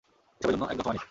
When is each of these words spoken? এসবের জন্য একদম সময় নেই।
এসবের 0.41 0.53
জন্য 0.53 0.65
একদম 0.65 0.83
সময় 0.83 0.93
নেই। 0.93 0.99